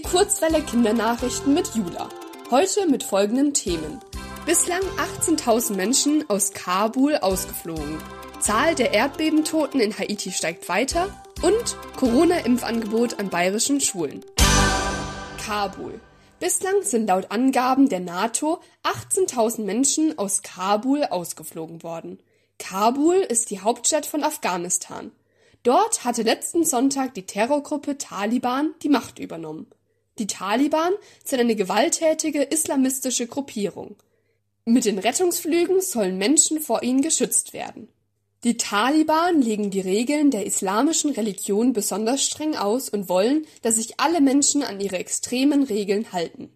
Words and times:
Die 0.00 0.08
Kurzwelle 0.08 0.62
Kindernachrichten 0.62 1.52
mit 1.52 1.74
Jula. 1.74 2.08
Heute 2.50 2.86
mit 2.88 3.04
folgenden 3.04 3.52
Themen. 3.52 4.00
Bislang 4.46 4.80
18.000 5.20 5.74
Menschen 5.74 6.24
aus 6.30 6.54
Kabul 6.54 7.16
ausgeflogen. 7.16 7.98
Zahl 8.40 8.74
der 8.74 8.94
Erdbebentoten 8.94 9.78
in 9.78 9.98
Haiti 9.98 10.32
steigt 10.32 10.70
weiter 10.70 11.14
und 11.42 11.76
Corona-Impfangebot 11.98 13.18
an 13.18 13.28
bayerischen 13.28 13.82
Schulen. 13.82 14.24
Kabul. 15.44 16.00
Bislang 16.38 16.76
sind 16.80 17.06
laut 17.06 17.30
Angaben 17.30 17.90
der 17.90 18.00
NATO 18.00 18.60
18.000 18.84 19.64
Menschen 19.64 20.18
aus 20.18 20.40
Kabul 20.42 21.04
ausgeflogen 21.04 21.82
worden. 21.82 22.20
Kabul 22.58 23.16
ist 23.16 23.50
die 23.50 23.60
Hauptstadt 23.60 24.06
von 24.06 24.24
Afghanistan. 24.24 25.12
Dort 25.62 26.04
hatte 26.04 26.22
letzten 26.22 26.64
Sonntag 26.64 27.12
die 27.12 27.26
Terrorgruppe 27.26 27.98
Taliban 27.98 28.70
die 28.82 28.88
Macht 28.88 29.18
übernommen. 29.18 29.70
Die 30.18 30.26
Taliban 30.26 30.92
sind 31.24 31.40
eine 31.40 31.56
gewalttätige 31.56 32.42
islamistische 32.42 33.26
Gruppierung. 33.26 33.96
Mit 34.64 34.84
den 34.84 34.98
Rettungsflügen 34.98 35.80
sollen 35.80 36.18
Menschen 36.18 36.60
vor 36.60 36.82
ihnen 36.82 37.00
geschützt 37.00 37.52
werden. 37.52 37.88
Die 38.44 38.56
Taliban 38.56 39.42
legen 39.42 39.70
die 39.70 39.80
Regeln 39.80 40.30
der 40.30 40.46
islamischen 40.46 41.10
Religion 41.10 41.72
besonders 41.74 42.22
streng 42.22 42.56
aus 42.56 42.88
und 42.88 43.08
wollen, 43.08 43.46
dass 43.62 43.74
sich 43.74 44.00
alle 44.00 44.20
Menschen 44.20 44.62
an 44.62 44.80
ihre 44.80 44.98
extremen 44.98 45.62
Regeln 45.62 46.12
halten. 46.12 46.50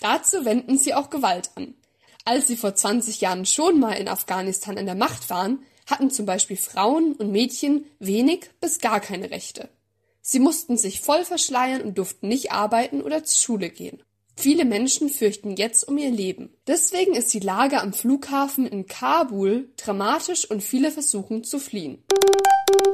Dazu 0.00 0.44
wenden 0.44 0.78
sie 0.78 0.94
auch 0.94 1.10
Gewalt 1.10 1.50
an. 1.54 1.74
Als 2.24 2.48
sie 2.48 2.56
vor 2.56 2.74
20 2.74 3.20
Jahren 3.20 3.46
schon 3.46 3.78
mal 3.78 3.92
in 3.92 4.08
Afghanistan 4.08 4.76
an 4.76 4.86
der 4.86 4.94
Macht 4.94 5.30
waren, 5.30 5.62
hatten 5.86 6.10
zum 6.10 6.26
Beispiel 6.26 6.56
Frauen 6.56 7.14
und 7.14 7.30
Mädchen 7.30 7.84
wenig 7.98 8.50
bis 8.60 8.78
gar 8.78 9.00
keine 9.00 9.30
Rechte. 9.30 9.68
Sie 10.32 10.38
mussten 10.38 10.76
sich 10.76 11.00
voll 11.00 11.24
verschleiern 11.24 11.82
und 11.82 11.98
durften 11.98 12.28
nicht 12.28 12.52
arbeiten 12.52 13.02
oder 13.02 13.24
zur 13.24 13.36
Schule 13.36 13.68
gehen. 13.68 14.00
Viele 14.36 14.64
Menschen 14.64 15.10
fürchten 15.10 15.56
jetzt 15.56 15.88
um 15.88 15.98
ihr 15.98 16.12
Leben. 16.12 16.54
Deswegen 16.68 17.16
ist 17.16 17.34
die 17.34 17.40
Lage 17.40 17.80
am 17.80 17.92
Flughafen 17.92 18.64
in 18.64 18.86
Kabul 18.86 19.72
dramatisch 19.76 20.48
und 20.48 20.62
viele 20.62 20.92
versuchen 20.92 21.42
zu 21.42 21.58
fliehen. 21.58 22.04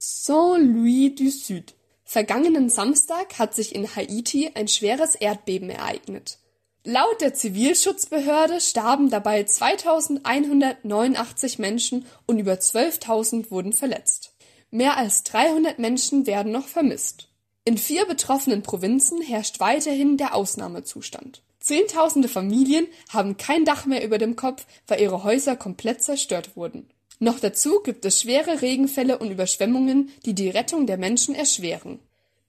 Saint-Louis 0.00 1.14
du 1.14 1.30
Sud. 1.30 1.76
Vergangenen 2.02 2.68
Samstag 2.68 3.38
hat 3.38 3.54
sich 3.54 3.76
in 3.76 3.94
Haiti 3.94 4.50
ein 4.54 4.66
schweres 4.66 5.14
Erdbeben 5.14 5.70
ereignet. 5.70 6.40
Laut 6.82 7.20
der 7.20 7.32
Zivilschutzbehörde 7.32 8.60
starben 8.60 9.08
dabei 9.08 9.44
2189 9.44 11.60
Menschen 11.60 12.06
und 12.26 12.40
über 12.40 12.54
12.000 12.54 13.52
wurden 13.52 13.72
verletzt. 13.72 14.29
Mehr 14.70 14.96
als 14.96 15.24
300 15.24 15.78
Menschen 15.78 16.26
werden 16.26 16.52
noch 16.52 16.68
vermisst. 16.68 17.28
In 17.64 17.76
vier 17.76 18.06
betroffenen 18.06 18.62
Provinzen 18.62 19.20
herrscht 19.20 19.60
weiterhin 19.60 20.16
der 20.16 20.34
Ausnahmezustand. 20.34 21.42
Zehntausende 21.58 22.28
Familien 22.28 22.86
haben 23.10 23.36
kein 23.36 23.64
Dach 23.64 23.84
mehr 23.84 24.04
über 24.04 24.18
dem 24.18 24.36
Kopf, 24.36 24.66
weil 24.86 25.00
ihre 25.00 25.24
Häuser 25.24 25.56
komplett 25.56 26.02
zerstört 26.02 26.56
wurden. 26.56 26.88
Noch 27.18 27.38
dazu 27.38 27.80
gibt 27.82 28.04
es 28.06 28.22
schwere 28.22 28.62
Regenfälle 28.62 29.18
und 29.18 29.30
Überschwemmungen, 29.30 30.10
die 30.24 30.34
die 30.34 30.48
Rettung 30.48 30.86
der 30.86 30.96
Menschen 30.96 31.34
erschweren. 31.34 31.98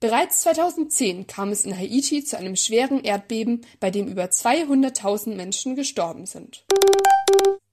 Bereits 0.00 0.40
2010 0.42 1.26
kam 1.26 1.50
es 1.50 1.64
in 1.64 1.76
Haiti 1.76 2.24
zu 2.24 2.38
einem 2.38 2.56
schweren 2.56 3.04
Erdbeben, 3.04 3.66
bei 3.80 3.90
dem 3.90 4.08
über 4.08 4.24
200.000 4.24 5.34
Menschen 5.34 5.76
gestorben 5.76 6.26
sind. 6.26 6.64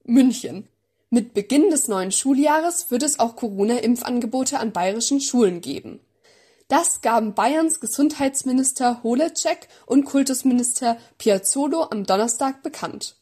München. 0.04 0.68
Mit 1.12 1.34
Beginn 1.34 1.70
des 1.70 1.88
neuen 1.88 2.12
Schuljahres 2.12 2.92
wird 2.92 3.02
es 3.02 3.18
auch 3.18 3.34
Corona-Impfangebote 3.34 4.60
an 4.60 4.70
bayerischen 4.70 5.20
Schulen 5.20 5.60
geben. 5.60 5.98
Das 6.68 7.00
gaben 7.00 7.34
Bayerns 7.34 7.80
Gesundheitsminister 7.80 9.02
Holecek 9.02 9.66
und 9.86 10.04
Kultusminister 10.04 10.98
Piazzolo 11.18 11.88
am 11.90 12.04
Donnerstag 12.04 12.62
bekannt. 12.62 13.16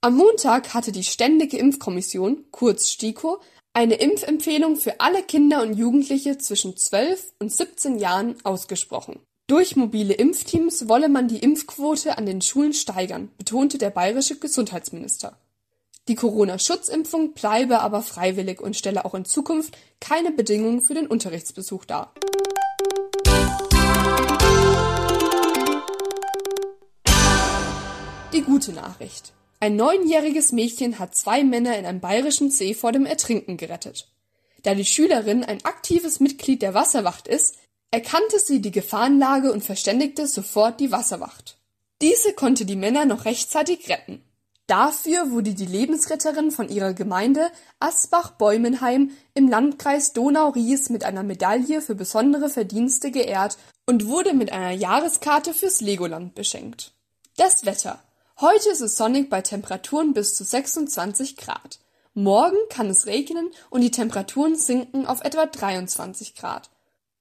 Am 0.00 0.16
Montag 0.16 0.72
hatte 0.72 0.90
die 0.90 1.04
Ständige 1.04 1.58
Impfkommission, 1.58 2.46
kurz 2.50 2.88
STIKO, 2.88 3.40
eine 3.74 3.96
Impfempfehlung 3.96 4.76
für 4.76 5.00
alle 5.00 5.22
Kinder 5.22 5.60
und 5.60 5.74
Jugendliche 5.74 6.38
zwischen 6.38 6.78
12 6.78 7.34
und 7.40 7.52
17 7.52 7.98
Jahren 7.98 8.36
ausgesprochen. 8.42 9.20
Durch 9.48 9.76
mobile 9.76 10.14
Impfteams 10.14 10.88
wolle 10.88 11.10
man 11.10 11.28
die 11.28 11.40
Impfquote 11.40 12.16
an 12.16 12.24
den 12.24 12.40
Schulen 12.40 12.72
steigern, 12.72 13.28
betonte 13.36 13.76
der 13.76 13.90
bayerische 13.90 14.38
Gesundheitsminister. 14.38 15.36
Die 16.06 16.16
Corona-Schutzimpfung 16.16 17.32
bleibe 17.32 17.80
aber 17.80 18.02
freiwillig 18.02 18.60
und 18.60 18.76
stelle 18.76 19.06
auch 19.06 19.14
in 19.14 19.24
Zukunft 19.24 19.78
keine 20.00 20.32
Bedingungen 20.32 20.82
für 20.82 20.92
den 20.92 21.06
Unterrichtsbesuch 21.06 21.86
dar. 21.86 22.12
Die 28.34 28.42
gute 28.42 28.72
Nachricht. 28.72 29.32
Ein 29.60 29.76
neunjähriges 29.76 30.52
Mädchen 30.52 30.98
hat 30.98 31.14
zwei 31.14 31.42
Männer 31.42 31.78
in 31.78 31.86
einem 31.86 32.00
bayerischen 32.00 32.50
See 32.50 32.74
vor 32.74 32.92
dem 32.92 33.06
Ertrinken 33.06 33.56
gerettet. 33.56 34.12
Da 34.62 34.74
die 34.74 34.84
Schülerin 34.84 35.42
ein 35.42 35.64
aktives 35.64 36.20
Mitglied 36.20 36.60
der 36.60 36.74
Wasserwacht 36.74 37.28
ist, 37.28 37.56
erkannte 37.90 38.38
sie 38.40 38.60
die 38.60 38.72
Gefahrenlage 38.72 39.50
und 39.50 39.64
verständigte 39.64 40.26
sofort 40.26 40.80
die 40.80 40.92
Wasserwacht. 40.92 41.56
Diese 42.02 42.34
konnte 42.34 42.66
die 42.66 42.76
Männer 42.76 43.06
noch 43.06 43.24
rechtzeitig 43.24 43.88
retten. 43.88 44.22
Dafür 44.66 45.30
wurde 45.30 45.52
die 45.52 45.66
Lebensretterin 45.66 46.50
von 46.50 46.70
ihrer 46.70 46.94
Gemeinde 46.94 47.50
Asbach-Bäumenheim 47.80 49.10
im 49.34 49.48
Landkreis 49.48 50.14
Donau-Ries 50.14 50.88
mit 50.88 51.04
einer 51.04 51.22
Medaille 51.22 51.82
für 51.82 51.94
besondere 51.94 52.48
Verdienste 52.48 53.10
geehrt 53.10 53.58
und 53.84 54.06
wurde 54.06 54.32
mit 54.32 54.52
einer 54.52 54.70
Jahreskarte 54.70 55.52
fürs 55.52 55.82
Legoland 55.82 56.34
beschenkt. 56.34 56.92
Das 57.36 57.66
Wetter. 57.66 58.02
Heute 58.40 58.70
ist 58.70 58.80
es 58.80 58.96
sonnig 58.96 59.28
bei 59.28 59.42
Temperaturen 59.42 60.14
bis 60.14 60.34
zu 60.34 60.44
26 60.44 61.36
Grad. 61.36 61.78
Morgen 62.14 62.56
kann 62.70 62.88
es 62.88 63.06
regnen 63.06 63.50
und 63.68 63.82
die 63.82 63.90
Temperaturen 63.90 64.56
sinken 64.56 65.06
auf 65.06 65.20
etwa 65.22 65.44
23 65.44 66.34
Grad. 66.34 66.70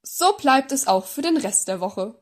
So 0.01 0.33
bleibt 0.33 0.71
es 0.71 0.87
auch 0.87 1.05
für 1.05 1.21
den 1.21 1.37
Rest 1.37 1.67
der 1.67 1.81
Woche. 1.81 2.15